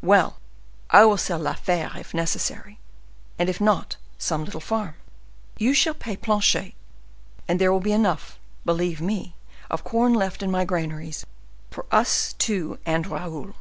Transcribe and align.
Well, 0.00 0.38
I 0.88 1.04
will 1.04 1.18
sell 1.18 1.38
La 1.40 1.52
Fere 1.52 1.90
if 1.96 2.14
necessary, 2.14 2.78
and 3.38 3.50
if 3.50 3.60
not, 3.60 3.96
some 4.16 4.42
little 4.42 4.58
farm. 4.62 4.94
You 5.58 5.74
shall 5.74 5.92
pay 5.92 6.16
Planchet, 6.16 6.72
and 7.46 7.60
there 7.60 7.70
will 7.70 7.80
be 7.80 7.92
enough, 7.92 8.38
believe 8.64 9.02
me, 9.02 9.34
of 9.70 9.84
corn 9.84 10.14
left 10.14 10.42
in 10.42 10.50
my 10.50 10.64
granaries 10.64 11.26
for 11.70 11.84
us 11.92 12.32
two 12.38 12.78
and 12.86 13.06
Raoul. 13.06 13.56